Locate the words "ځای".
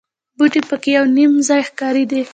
1.47-1.61